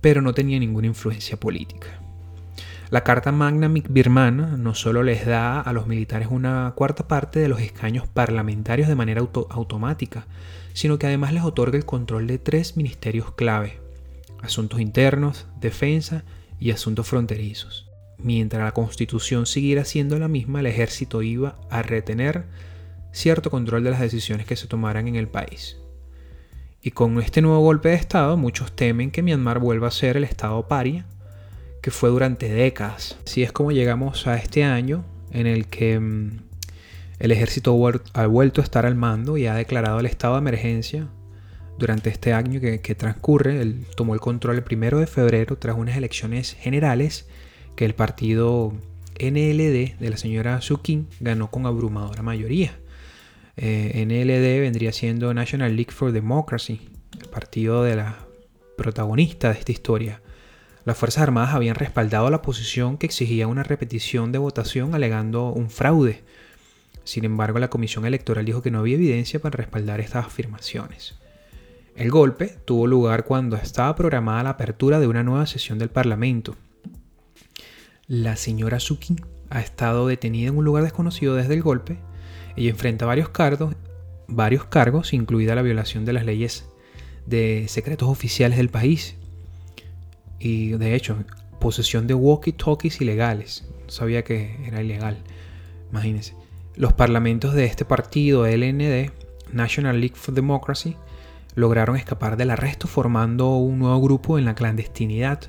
pero 0.00 0.22
no 0.22 0.34
tenía 0.34 0.58
ninguna 0.58 0.86
influencia 0.86 1.38
política. 1.38 2.00
La 2.90 3.04
Carta 3.04 3.30
Magna 3.30 3.68
birmana 3.88 4.56
no 4.56 4.74
solo 4.74 5.04
les 5.04 5.24
da 5.24 5.60
a 5.60 5.72
los 5.72 5.86
militares 5.86 6.26
una 6.28 6.72
cuarta 6.74 7.06
parte 7.06 7.38
de 7.38 7.48
los 7.48 7.60
escaños 7.60 8.08
parlamentarios 8.08 8.88
de 8.88 8.96
manera 8.96 9.20
automática, 9.20 10.26
sino 10.72 10.98
que 10.98 11.06
además 11.06 11.32
les 11.32 11.44
otorga 11.44 11.78
el 11.78 11.84
control 11.84 12.26
de 12.26 12.38
tres 12.38 12.76
ministerios 12.76 13.32
clave, 13.32 13.78
asuntos 14.42 14.80
internos, 14.80 15.46
defensa 15.60 16.24
y 16.58 16.72
asuntos 16.72 17.06
fronterizos. 17.06 17.88
Mientras 18.18 18.64
la 18.64 18.72
constitución 18.72 19.46
siguiera 19.46 19.84
siendo 19.84 20.18
la 20.18 20.26
misma, 20.26 20.58
el 20.58 20.66
ejército 20.66 21.22
iba 21.22 21.56
a 21.70 21.82
retener 21.82 22.46
cierto 23.12 23.50
control 23.50 23.84
de 23.84 23.90
las 23.90 24.00
decisiones 24.00 24.46
que 24.46 24.56
se 24.56 24.66
tomaran 24.66 25.08
en 25.08 25.16
el 25.16 25.28
país. 25.28 25.76
Y 26.82 26.92
con 26.92 27.20
este 27.20 27.42
nuevo 27.42 27.60
golpe 27.60 27.90
de 27.90 27.96
Estado, 27.96 28.36
muchos 28.36 28.72
temen 28.72 29.10
que 29.10 29.22
Myanmar 29.22 29.58
vuelva 29.58 29.88
a 29.88 29.92
ser 29.92 30.16
el 30.16 30.24
Estado 30.24 30.66
paria 30.66 31.04
que 31.80 31.90
fue 31.90 32.10
durante 32.10 32.48
décadas. 32.48 33.18
Así 33.26 33.42
es 33.42 33.52
como 33.52 33.72
llegamos 33.72 34.26
a 34.26 34.36
este 34.36 34.64
año 34.64 35.04
en 35.32 35.46
el 35.46 35.66
que 35.66 35.98
mm, 35.98 36.40
el 37.18 37.32
ejército 37.32 37.78
ha 38.14 38.26
vuelto 38.26 38.60
a 38.60 38.64
estar 38.64 38.86
al 38.86 38.94
mando 38.94 39.36
y 39.36 39.46
ha 39.46 39.54
declarado 39.54 40.00
el 40.00 40.06
estado 40.06 40.34
de 40.34 40.40
emergencia 40.40 41.08
durante 41.78 42.10
este 42.10 42.32
año 42.32 42.60
que, 42.60 42.94
transcurre. 42.94 43.60
Él 43.60 43.86
tomó 43.96 44.14
el 44.14 44.20
control 44.20 44.56
el 44.56 44.62
primero 44.62 44.98
de 44.98 45.06
febrero 45.06 45.56
tras 45.56 45.76
unas 45.76 45.96
elecciones 45.96 46.54
generales 46.54 47.28
que 47.76 47.84
el 47.84 47.94
partido 47.94 48.72
NLD 49.20 49.98
de 49.98 50.10
la 50.10 50.16
señora 50.16 50.60
Sukin 50.60 51.08
ganó 51.20 51.50
con 51.50 51.66
abrumadora 51.66 52.22
mayoría. 52.22 52.72
Eh, 53.62 54.06
NLD 54.06 54.62
vendría 54.62 54.90
siendo 54.90 55.34
National 55.34 55.76
League 55.76 55.92
for 55.92 56.12
Democracy, 56.12 56.80
el 57.20 57.28
partido 57.28 57.82
de 57.82 57.94
la 57.94 58.16
protagonista 58.78 59.52
de 59.52 59.58
esta 59.58 59.70
historia. 59.70 60.22
Las 60.86 60.96
Fuerzas 60.96 61.24
Armadas 61.24 61.54
habían 61.54 61.74
respaldado 61.74 62.30
la 62.30 62.40
posición 62.40 62.96
que 62.96 63.04
exigía 63.04 63.46
una 63.48 63.62
repetición 63.62 64.32
de 64.32 64.38
votación 64.38 64.94
alegando 64.94 65.52
un 65.52 65.68
fraude. 65.68 66.24
Sin 67.04 67.26
embargo, 67.26 67.58
la 67.58 67.68
Comisión 67.68 68.06
Electoral 68.06 68.46
dijo 68.46 68.62
que 68.62 68.70
no 68.70 68.78
había 68.78 68.94
evidencia 68.94 69.40
para 69.40 69.58
respaldar 69.58 70.00
estas 70.00 70.24
afirmaciones. 70.24 71.16
El 71.96 72.10
golpe 72.10 72.56
tuvo 72.64 72.86
lugar 72.86 73.24
cuando 73.24 73.56
estaba 73.56 73.94
programada 73.94 74.44
la 74.44 74.50
apertura 74.50 75.00
de 75.00 75.06
una 75.06 75.22
nueva 75.22 75.44
sesión 75.44 75.78
del 75.78 75.90
Parlamento. 75.90 76.56
La 78.06 78.36
señora 78.36 78.80
Suki 78.80 79.16
ha 79.50 79.60
estado 79.60 80.06
detenida 80.06 80.48
en 80.48 80.56
un 80.56 80.64
lugar 80.64 80.82
desconocido 80.82 81.34
desde 81.34 81.52
el 81.52 81.62
golpe. 81.62 81.98
Ella 82.56 82.70
enfrenta 82.70 83.06
varios 83.06 83.28
cargos, 83.28 83.74
varios 84.26 84.64
cargos, 84.64 85.12
incluida 85.12 85.54
la 85.54 85.62
violación 85.62 86.04
de 86.04 86.12
las 86.12 86.24
leyes 86.24 86.68
de 87.26 87.66
secretos 87.68 88.08
oficiales 88.08 88.58
del 88.58 88.68
país 88.70 89.16
y 90.40 90.70
de 90.70 90.94
hecho, 90.94 91.16
posesión 91.60 92.06
de 92.06 92.14
walkie-talkies 92.14 93.00
ilegales. 93.00 93.68
sabía 93.86 94.24
que 94.24 94.56
era 94.66 94.82
ilegal. 94.82 95.18
Imagínense. 95.90 96.34
Los 96.76 96.92
parlamentos 96.94 97.52
de 97.54 97.66
este 97.66 97.84
partido, 97.84 98.46
LND, 98.46 99.10
National 99.52 100.00
League 100.00 100.16
for 100.16 100.34
Democracy, 100.34 100.96
lograron 101.54 101.96
escapar 101.96 102.36
del 102.36 102.50
arresto 102.50 102.86
formando 102.86 103.56
un 103.56 103.78
nuevo 103.80 104.00
grupo 104.00 104.38
en 104.38 104.46
la 104.46 104.54
clandestinidad. 104.54 105.40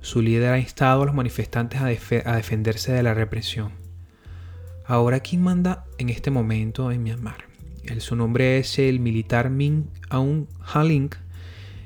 Su 0.00 0.22
líder 0.22 0.52
ha 0.52 0.58
instado 0.58 1.02
a 1.02 1.06
los 1.06 1.14
manifestantes 1.14 1.80
a 1.80 1.86
defenderse 1.86 2.92
de 2.92 3.02
la 3.02 3.14
represión. 3.14 3.87
Ahora, 4.88 5.20
¿quién 5.20 5.42
manda 5.42 5.84
en 5.98 6.08
este 6.08 6.30
momento 6.30 6.90
en 6.90 7.02
Myanmar? 7.02 7.44
Su 7.98 8.16
nombre 8.16 8.58
es 8.58 8.78
el 8.78 9.00
militar 9.00 9.50
Min 9.50 9.90
Aung 10.08 10.46
Hlaing, 10.74 11.10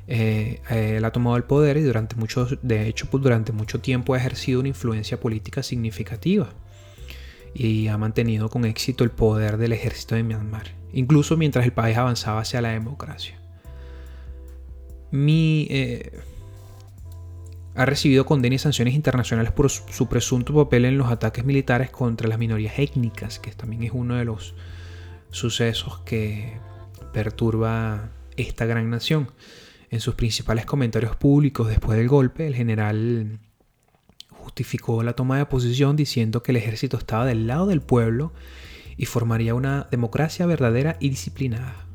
eh, 0.07 0.61
él 0.71 1.05
ha 1.05 1.11
tomado 1.11 1.37
el 1.37 1.43
poder 1.43 1.77
y 1.79 1.83
durante 1.83 2.15
mucho, 2.15 2.47
de 2.63 2.87
hecho, 2.87 3.07
pues, 3.11 3.21
durante 3.21 3.51
mucho 3.51 3.81
tiempo 3.81 4.15
ha 4.15 4.19
ejercido 4.19 4.61
una 4.61 4.69
influencia 4.69 5.19
política 5.19 5.65
significativa 5.65 6.51
y 7.55 7.89
ha 7.89 7.99
mantenido 7.99 8.49
con 8.49 8.65
éxito 8.65 9.03
el 9.03 9.11
poder 9.11 9.57
del 9.57 9.73
ejército 9.73 10.15
de 10.15 10.23
Myanmar, 10.23 10.71
incluso 10.93 11.37
mientras 11.37 11.65
el 11.65 11.73
país 11.73 11.97
avanzaba 11.97 12.43
hacia 12.43 12.63
la 12.63 12.71
democracia. 12.71 13.37
Mi, 15.11 15.67
eh, 15.71 16.21
ha 17.75 17.87
recibido 17.87 18.27
condenas 18.27 18.61
y 18.61 18.63
sanciones 18.65 18.95
internacionales 18.95 19.53
por 19.53 19.71
su 19.71 20.09
presunto 20.09 20.55
papel 20.55 20.85
en 20.85 20.99
los 20.99 21.11
ataques 21.11 21.45
militares 21.45 21.91
contra 21.91 22.29
las 22.29 22.39
minorías 22.39 22.79
étnicas, 22.79 23.39
que 23.39 23.53
también 23.53 23.83
es 23.83 23.93
uno 23.95 24.17
de 24.17 24.25
los 24.25 24.55
sucesos 25.31 26.01
que 26.01 26.59
perturba 27.13 28.11
esta 28.37 28.67
gran 28.67 28.91
nación. 28.91 29.31
En 29.91 30.01
sus 30.01 30.15
principales 30.15 30.67
comentarios 30.67 31.17
públicos 31.17 31.69
después 31.69 31.99
del 31.99 32.09
golpe, 32.09 32.47
el 32.47 32.55
general 32.55 33.39
justificó 34.31 35.03
la 35.03 35.15
toma 35.15 35.39
de 35.39 35.47
posición 35.47 35.97
diciendo 35.97 36.43
que 36.43 36.53
el 36.53 36.57
ejército 36.57 36.97
estaba 36.97 37.25
del 37.25 37.47
lado 37.47 37.67
del 37.67 37.81
pueblo 37.81 38.33
y 38.97 39.07
formaría 39.07 39.55
una 39.55 39.89
democracia 39.91 40.47
verdadera 40.47 40.97
y 41.01 41.11
disciplinada. 41.11 41.87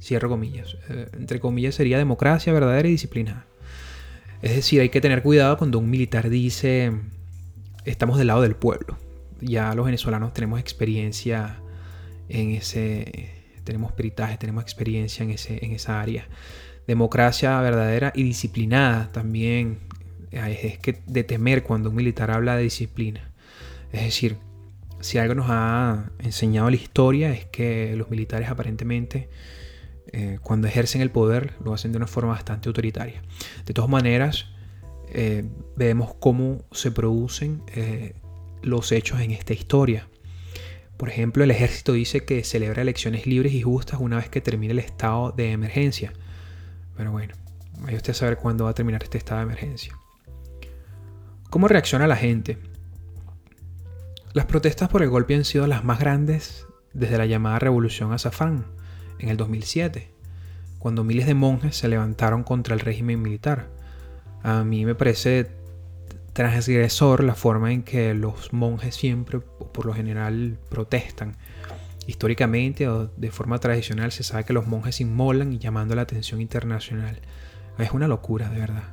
Cierro 0.00 0.28
comillas. 0.28 0.76
Eh, 0.88 1.08
entre 1.14 1.40
comillas 1.40 1.74
sería 1.74 1.98
democracia 1.98 2.52
verdadera 2.52 2.88
y 2.88 2.92
disciplinada. 2.92 3.46
Es 4.42 4.54
decir, 4.54 4.80
hay 4.80 4.88
que 4.88 5.00
tener 5.00 5.22
cuidado 5.22 5.56
cuando 5.56 5.78
un 5.78 5.90
militar 5.90 6.28
dice 6.28 6.92
estamos 7.84 8.18
del 8.18 8.28
lado 8.28 8.42
del 8.42 8.56
pueblo. 8.56 8.98
Ya 9.40 9.74
los 9.74 9.84
venezolanos 9.84 10.32
tenemos 10.32 10.60
experiencia 10.60 11.58
en 12.28 12.50
ese, 12.50 13.30
tenemos 13.64 13.92
peritaje, 13.92 14.36
tenemos 14.36 14.62
experiencia 14.62 15.22
en, 15.24 15.30
ese, 15.30 15.64
en 15.64 15.72
esa 15.72 16.00
área 16.00 16.28
democracia 16.86 17.60
verdadera 17.60 18.12
y 18.14 18.22
disciplinada 18.22 19.10
también. 19.12 19.80
Es 20.30 20.78
que 20.78 21.00
de 21.06 21.24
temer 21.24 21.62
cuando 21.62 21.90
un 21.90 21.96
militar 21.96 22.30
habla 22.30 22.56
de 22.56 22.64
disciplina. 22.64 23.30
Es 23.92 24.02
decir, 24.02 24.36
si 25.00 25.18
algo 25.18 25.34
nos 25.34 25.46
ha 25.48 26.10
enseñado 26.18 26.68
la 26.68 26.76
historia 26.76 27.32
es 27.32 27.46
que 27.46 27.94
los 27.96 28.10
militares 28.10 28.48
aparentemente 28.48 29.28
eh, 30.12 30.38
cuando 30.42 30.68
ejercen 30.68 31.02
el 31.02 31.10
poder 31.10 31.54
lo 31.64 31.74
hacen 31.74 31.92
de 31.92 31.98
una 31.98 32.06
forma 32.06 32.32
bastante 32.32 32.68
autoritaria. 32.68 33.22
De 33.64 33.74
todas 33.74 33.90
maneras, 33.90 34.46
eh, 35.08 35.44
vemos 35.76 36.14
cómo 36.18 36.64
se 36.72 36.90
producen 36.90 37.62
eh, 37.74 38.14
los 38.62 38.92
hechos 38.92 39.20
en 39.20 39.32
esta 39.32 39.52
historia. 39.52 40.08
Por 40.96 41.08
ejemplo, 41.08 41.44
el 41.44 41.50
ejército 41.50 41.92
dice 41.92 42.24
que 42.24 42.42
celebra 42.44 42.82
elecciones 42.82 43.26
libres 43.26 43.52
y 43.52 43.62
justas 43.62 44.00
una 44.00 44.16
vez 44.16 44.28
que 44.28 44.40
termine 44.40 44.72
el 44.72 44.78
estado 44.78 45.32
de 45.32 45.52
emergencia. 45.52 46.12
Pero 46.96 47.12
bueno, 47.12 47.34
vaya 47.80 47.96
usted 47.96 48.12
a 48.12 48.14
saber 48.14 48.38
cuándo 48.38 48.64
va 48.64 48.70
a 48.70 48.74
terminar 48.74 49.02
este 49.02 49.18
estado 49.18 49.40
de 49.40 49.44
emergencia. 49.44 49.94
¿Cómo 51.50 51.68
reacciona 51.68 52.06
la 52.06 52.16
gente? 52.16 52.58
Las 54.32 54.46
protestas 54.46 54.88
por 54.88 55.02
el 55.02 55.10
golpe 55.10 55.34
han 55.34 55.44
sido 55.44 55.66
las 55.66 55.84
más 55.84 55.98
grandes 55.98 56.66
desde 56.92 57.18
la 57.18 57.26
llamada 57.26 57.58
Revolución 57.58 58.12
Azafán 58.12 58.75
en 59.18 59.28
el 59.28 59.36
2007, 59.36 60.10
cuando 60.78 61.04
miles 61.04 61.26
de 61.26 61.34
monjes 61.34 61.76
se 61.76 61.88
levantaron 61.88 62.44
contra 62.44 62.74
el 62.74 62.80
régimen 62.80 63.22
militar. 63.22 63.68
A 64.42 64.64
mí 64.64 64.84
me 64.84 64.94
parece 64.94 65.48
transgresor 66.32 67.24
la 67.24 67.34
forma 67.34 67.72
en 67.72 67.82
que 67.82 68.14
los 68.14 68.52
monjes 68.52 68.94
siempre, 68.94 69.40
por 69.40 69.86
lo 69.86 69.94
general, 69.94 70.58
protestan 70.68 71.36
Históricamente 72.06 72.88
o 72.88 73.08
de 73.16 73.32
forma 73.32 73.58
tradicional 73.58 74.12
se 74.12 74.22
sabe 74.22 74.44
que 74.44 74.52
los 74.52 74.68
monjes 74.68 75.00
inmolan 75.00 75.52
y 75.52 75.58
llamando 75.58 75.96
la 75.96 76.02
atención 76.02 76.40
internacional. 76.40 77.18
Es 77.78 77.90
una 77.90 78.06
locura, 78.06 78.48
de 78.48 78.60
verdad. 78.60 78.84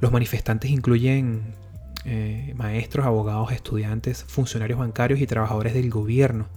Los 0.00 0.12
manifestantes 0.12 0.70
incluyen 0.70 1.54
eh, 2.06 2.54
maestros, 2.56 3.04
abogados, 3.04 3.52
estudiantes, 3.52 4.24
funcionarios 4.24 4.78
bancarios 4.78 5.20
y 5.20 5.26
trabajadores 5.26 5.74
del 5.74 5.90
gobierno. 5.90 6.48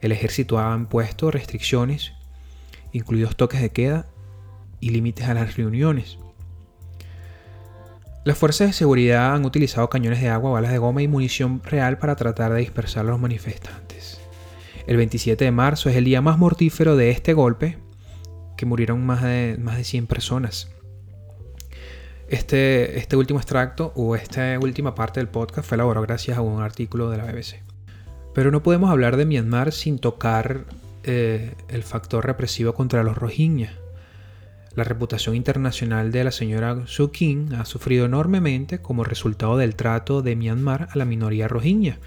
El 0.00 0.10
ejército 0.10 0.58
ha 0.58 0.74
impuesto 0.74 1.30
restricciones, 1.30 2.12
incluidos 2.92 3.36
toques 3.36 3.60
de 3.60 3.70
queda 3.70 4.06
y 4.80 4.90
límites 4.90 5.28
a 5.28 5.34
las 5.34 5.56
reuniones. 5.56 6.18
Las 8.24 8.36
fuerzas 8.36 8.68
de 8.68 8.72
seguridad 8.74 9.34
han 9.34 9.44
utilizado 9.44 9.88
cañones 9.88 10.20
de 10.20 10.28
agua, 10.28 10.50
balas 10.50 10.72
de 10.72 10.78
goma 10.78 11.02
y 11.02 11.08
munición 11.08 11.62
real 11.64 11.98
para 11.98 12.16
tratar 12.16 12.52
de 12.52 12.60
dispersar 12.60 13.06
a 13.06 13.10
los 13.10 13.20
manifestantes. 13.20 14.20
El 14.86 14.98
27 14.98 15.44
de 15.44 15.50
marzo 15.50 15.88
es 15.88 15.96
el 15.96 16.04
día 16.04 16.20
más 16.20 16.36
mortífero 16.36 16.96
de 16.96 17.10
este 17.10 17.32
golpe, 17.32 17.78
que 18.58 18.66
murieron 18.66 19.06
más 19.06 19.22
de, 19.22 19.56
más 19.58 19.78
de 19.78 19.84
100 19.84 20.06
personas. 20.06 20.70
Este, 22.28 22.98
este 22.98 23.16
último 23.16 23.40
extracto 23.40 23.92
o 23.96 24.14
esta 24.14 24.58
última 24.60 24.94
parte 24.94 25.18
del 25.18 25.28
podcast 25.28 25.66
fue 25.66 25.76
elaborado 25.76 26.06
gracias 26.06 26.36
a 26.36 26.42
un 26.42 26.62
artículo 26.62 27.08
de 27.08 27.16
la 27.16 27.24
BBC. 27.24 27.62
Pero 28.34 28.50
no 28.50 28.62
podemos 28.62 28.90
hablar 28.90 29.16
de 29.16 29.24
Myanmar 29.24 29.72
sin 29.72 29.98
tocar 29.98 30.66
eh, 31.12 31.54
el 31.68 31.82
factor 31.82 32.24
represivo 32.24 32.72
contra 32.72 33.02
los 33.02 33.18
Rohingya. 33.18 33.72
La 34.76 34.84
reputación 34.84 35.34
internacional 35.34 36.12
de 36.12 36.22
la 36.22 36.30
señora 36.30 36.86
Suu 36.86 37.10
Kyi 37.10 37.46
ha 37.58 37.64
sufrido 37.64 38.06
enormemente 38.06 38.80
como 38.80 39.02
resultado 39.02 39.56
del 39.56 39.74
trato 39.74 40.22
de 40.22 40.36
Myanmar 40.36 40.88
a 40.92 40.96
la 40.96 41.04
minoría 41.04 41.48
Rohingya. 41.48 41.98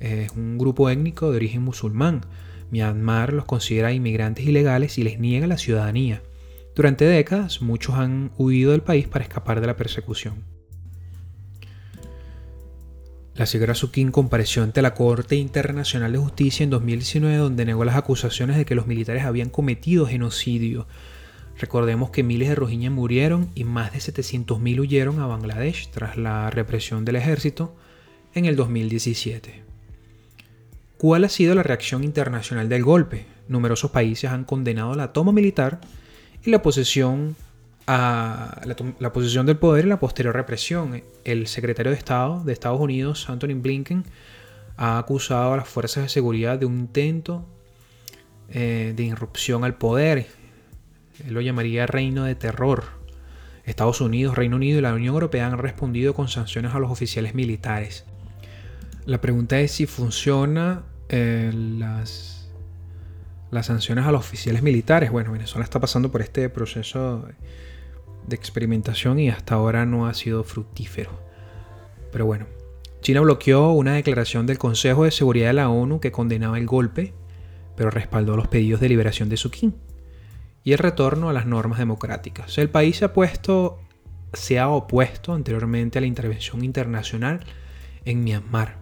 Es 0.00 0.32
un 0.32 0.58
grupo 0.58 0.90
étnico 0.90 1.30
de 1.30 1.36
origen 1.36 1.62
musulmán. 1.62 2.22
Myanmar 2.72 3.32
los 3.32 3.44
considera 3.44 3.92
inmigrantes 3.92 4.44
ilegales 4.44 4.98
y 4.98 5.04
les 5.04 5.20
niega 5.20 5.46
la 5.46 5.56
ciudadanía. 5.56 6.20
Durante 6.74 7.04
décadas, 7.04 7.62
muchos 7.62 7.94
han 7.94 8.32
huido 8.36 8.72
del 8.72 8.82
país 8.82 9.06
para 9.06 9.22
escapar 9.22 9.60
de 9.60 9.68
la 9.68 9.76
persecución. 9.76 10.53
La 13.36 13.46
señora 13.46 13.74
Sukin 13.74 14.12
compareció 14.12 14.62
ante 14.62 14.80
la 14.80 14.94
Corte 14.94 15.34
Internacional 15.34 16.12
de 16.12 16.18
Justicia 16.18 16.62
en 16.62 16.70
2019 16.70 17.36
donde 17.36 17.64
negó 17.64 17.84
las 17.84 17.96
acusaciones 17.96 18.56
de 18.56 18.64
que 18.64 18.76
los 18.76 18.86
militares 18.86 19.24
habían 19.24 19.50
cometido 19.50 20.06
genocidio. 20.06 20.86
Recordemos 21.58 22.10
que 22.10 22.22
miles 22.22 22.48
de 22.48 22.54
rohingya 22.54 22.92
murieron 22.92 23.50
y 23.56 23.64
más 23.64 23.92
de 23.92 23.98
700.000 23.98 24.78
huyeron 24.78 25.18
a 25.18 25.26
Bangladesh 25.26 25.88
tras 25.90 26.16
la 26.16 26.48
represión 26.50 27.04
del 27.04 27.16
ejército 27.16 27.74
en 28.34 28.44
el 28.44 28.54
2017. 28.54 29.64
¿Cuál 30.96 31.24
ha 31.24 31.28
sido 31.28 31.56
la 31.56 31.64
reacción 31.64 32.04
internacional 32.04 32.68
del 32.68 32.84
golpe? 32.84 33.26
Numerosos 33.48 33.90
países 33.90 34.30
han 34.30 34.44
condenado 34.44 34.94
la 34.94 35.12
toma 35.12 35.32
militar 35.32 35.80
y 36.44 36.50
la 36.50 36.62
posesión 36.62 37.34
a 37.86 38.62
la, 38.98 39.12
posición 39.12 39.46
del 39.46 39.58
poder 39.58 39.84
y 39.84 39.88
la 39.88 39.98
posterior 39.98 40.34
represión. 40.34 41.02
El 41.24 41.46
secretario 41.46 41.92
de 41.92 41.98
Estado 41.98 42.42
de 42.44 42.52
Estados 42.52 42.80
Unidos, 42.80 43.28
Anthony 43.28 43.54
Blinken, 43.54 44.04
ha 44.76 44.98
acusado 44.98 45.52
a 45.52 45.56
las 45.56 45.68
fuerzas 45.68 46.04
de 46.04 46.08
seguridad 46.08 46.58
de 46.58 46.66
un 46.66 46.78
intento 46.78 47.46
eh, 48.50 48.92
de 48.96 49.02
irrupción 49.02 49.64
al 49.64 49.76
poder. 49.76 50.26
Él 51.26 51.34
lo 51.34 51.40
llamaría 51.40 51.86
reino 51.86 52.24
de 52.24 52.34
terror. 52.34 52.84
Estados 53.64 54.00
Unidos, 54.00 54.36
Reino 54.36 54.56
Unido 54.56 54.78
y 54.78 54.82
la 54.82 54.92
Unión 54.92 55.14
Europea 55.14 55.46
han 55.46 55.58
respondido 55.58 56.14
con 56.14 56.28
sanciones 56.28 56.74
a 56.74 56.78
los 56.78 56.90
oficiales 56.90 57.34
militares. 57.34 58.04
La 59.06 59.20
pregunta 59.20 59.58
es 59.60 59.72
si 59.72 59.86
funciona 59.86 60.82
eh, 61.08 61.50
las 61.54 62.34
las 63.54 63.66
sanciones 63.66 64.04
a 64.04 64.12
los 64.12 64.20
oficiales 64.20 64.62
militares. 64.62 65.10
Bueno, 65.10 65.32
Venezuela 65.32 65.64
está 65.64 65.80
pasando 65.80 66.10
por 66.10 66.20
este 66.20 66.50
proceso 66.50 67.26
de 68.26 68.36
experimentación 68.36 69.18
y 69.18 69.28
hasta 69.28 69.54
ahora 69.54 69.86
no 69.86 70.06
ha 70.06 70.14
sido 70.14 70.44
fructífero. 70.44 71.10
Pero 72.12 72.26
bueno, 72.26 72.46
China 73.00 73.20
bloqueó 73.20 73.72
una 73.72 73.94
declaración 73.94 74.46
del 74.46 74.58
Consejo 74.58 75.04
de 75.04 75.10
Seguridad 75.10 75.48
de 75.48 75.54
la 75.54 75.68
ONU 75.68 76.00
que 76.00 76.12
condenaba 76.12 76.58
el 76.58 76.66
golpe, 76.66 77.12
pero 77.76 77.90
respaldó 77.90 78.36
los 78.36 78.48
pedidos 78.48 78.80
de 78.80 78.88
liberación 78.88 79.28
de 79.28 79.36
Suu 79.36 79.50
Kyi 79.50 79.74
y 80.62 80.72
el 80.72 80.78
retorno 80.78 81.28
a 81.28 81.32
las 81.32 81.46
normas 81.46 81.78
democráticas. 81.78 82.56
El 82.58 82.70
país 82.70 82.96
se 82.96 83.04
ha 83.04 83.12
puesto 83.12 83.78
se 84.32 84.58
ha 84.58 84.68
opuesto 84.68 85.32
anteriormente 85.32 85.98
a 85.98 86.00
la 86.00 86.06
intervención 86.06 86.64
internacional 86.64 87.40
en 88.04 88.24
Myanmar. 88.24 88.76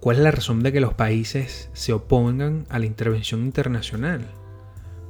¿Cuál 0.00 0.16
es 0.16 0.22
la 0.22 0.30
razón 0.30 0.62
de 0.62 0.72
que 0.72 0.80
los 0.80 0.94
países 0.94 1.70
se 1.72 1.92
opongan 1.92 2.66
a 2.68 2.78
la 2.78 2.86
intervención 2.86 3.40
internacional? 3.40 4.26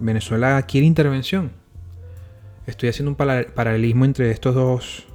Venezuela 0.01 0.61
quiere 0.63 0.87
intervención. 0.87 1.53
Estoy 2.71 2.89
haciendo 2.89 3.11
un 3.11 3.17
paralelismo 3.17 4.05
entre 4.05 4.31
estos 4.31 4.55
dos, 4.55 5.07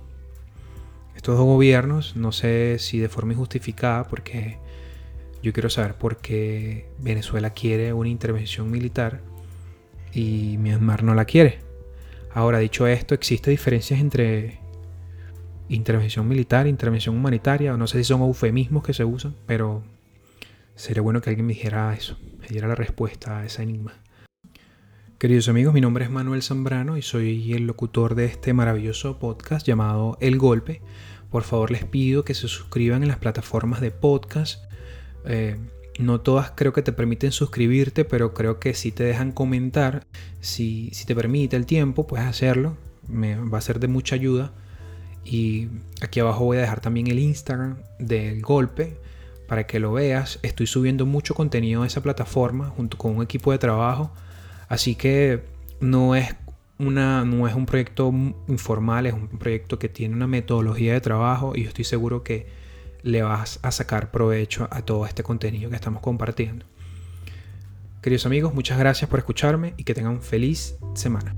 estos 1.15 1.37
dos 1.37 1.45
gobiernos. 1.45 2.15
No 2.15 2.31
sé 2.31 2.77
si 2.79 2.99
de 2.99 3.09
forma 3.09 3.33
injustificada, 3.33 4.07
porque 4.07 4.57
yo 5.41 5.53
quiero 5.53 5.69
saber 5.69 5.95
por 5.95 6.17
qué 6.17 6.89
Venezuela 6.99 7.51
quiere 7.51 7.93
una 7.93 8.09
intervención 8.09 8.69
militar 8.69 9.21
y 10.13 10.57
Myanmar 10.57 11.03
no 11.03 11.15
la 11.15 11.25
quiere. 11.25 11.59
Ahora, 12.33 12.59
dicho 12.59 12.87
esto, 12.87 13.13
existen 13.13 13.51
diferencias 13.51 14.01
entre 14.01 14.59
intervención 15.69 16.27
militar, 16.27 16.67
intervención 16.67 17.15
humanitaria, 17.15 17.75
no 17.77 17.87
sé 17.87 17.99
si 17.99 18.03
son 18.03 18.21
eufemismos 18.21 18.83
que 18.83 18.93
se 18.93 19.05
usan, 19.05 19.35
pero 19.45 19.83
sería 20.75 21.01
bueno 21.01 21.21
que 21.21 21.29
alguien 21.29 21.47
me 21.47 21.53
dijera 21.53 21.93
eso, 21.93 22.17
me 22.39 22.47
diera 22.47 22.67
la 22.67 22.75
respuesta 22.75 23.39
a 23.39 23.45
ese 23.45 23.63
enigma. 23.63 23.93
Queridos 25.17 25.47
amigos, 25.47 25.73
mi 25.73 25.79
nombre 25.79 26.03
es 26.03 26.11
Manuel 26.11 26.43
Zambrano 26.43 26.97
y 26.97 27.01
soy 27.01 27.53
el 27.53 27.65
locutor 27.65 28.15
de 28.15 28.25
este 28.25 28.51
maravilloso 28.51 29.17
podcast 29.17 29.65
llamado 29.65 30.17
El 30.19 30.37
Golpe. 30.37 30.81
Por 31.31 31.43
favor 31.43 31.71
les 31.71 31.85
pido 31.85 32.25
que 32.25 32.33
se 32.33 32.49
suscriban 32.49 33.01
en 33.01 33.07
las 33.07 33.17
plataformas 33.17 33.79
de 33.79 33.91
podcast. 33.91 34.65
Eh, 35.23 35.55
no 35.99 36.19
todas 36.19 36.51
creo 36.51 36.73
que 36.73 36.81
te 36.81 36.91
permiten 36.91 37.31
suscribirte, 37.31 38.03
pero 38.03 38.33
creo 38.33 38.59
que 38.59 38.73
si 38.73 38.91
te 38.91 39.05
dejan 39.05 39.31
comentar, 39.31 40.05
si, 40.41 40.89
si 40.91 41.05
te 41.05 41.15
permite 41.15 41.55
el 41.55 41.65
tiempo, 41.65 42.07
puedes 42.07 42.27
hacerlo. 42.27 42.75
Me 43.07 43.37
va 43.37 43.59
a 43.59 43.61
ser 43.61 43.79
de 43.79 43.87
mucha 43.87 44.15
ayuda. 44.15 44.51
Y 45.23 45.69
aquí 46.01 46.19
abajo 46.19 46.43
voy 46.43 46.57
a 46.57 46.61
dejar 46.61 46.81
también 46.81 47.07
el 47.07 47.19
Instagram 47.19 47.77
del 47.99 48.41
golpe 48.41 48.97
para 49.47 49.65
que 49.65 49.79
lo 49.79 49.93
veas. 49.93 50.39
Estoy 50.43 50.67
subiendo 50.67 51.05
mucho 51.05 51.35
contenido 51.35 51.83
a 51.83 51.87
esa 51.87 52.03
plataforma 52.03 52.67
junto 52.67 52.97
con 52.97 53.15
un 53.15 53.23
equipo 53.23 53.53
de 53.53 53.59
trabajo 53.59 54.11
Así 54.75 54.95
que 54.95 55.41
no 55.79 56.15
es, 56.15 56.35
una, 56.79 57.23
no 57.23 57.47
es 57.47 57.55
un 57.55 57.65
proyecto 57.65 58.11
informal, 58.49 59.05
es 59.05 59.13
un 59.13 59.29
proyecto 59.29 59.79
que 59.79 59.87
tiene 59.87 60.13
una 60.13 60.27
metodología 60.27 60.91
de 60.91 60.99
trabajo 60.99 61.53
y 61.55 61.63
yo 61.63 61.69
estoy 61.69 61.85
seguro 61.85 62.23
que 62.23 62.47
le 63.01 63.21
vas 63.21 63.57
a 63.61 63.71
sacar 63.71 64.11
provecho 64.11 64.67
a 64.71 64.81
todo 64.81 65.05
este 65.05 65.23
contenido 65.23 65.69
que 65.69 65.77
estamos 65.77 66.01
compartiendo. 66.01 66.65
Queridos 68.01 68.25
amigos, 68.25 68.53
muchas 68.53 68.77
gracias 68.77 69.09
por 69.09 69.19
escucharme 69.19 69.75
y 69.77 69.85
que 69.85 69.93
tengan 69.93 70.21
feliz 70.21 70.75
semana. 70.93 71.33